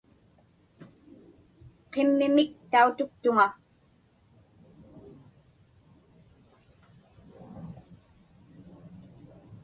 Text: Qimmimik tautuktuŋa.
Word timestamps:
Qimmimik 1.91 2.51
tautuktuŋa. 2.71 3.45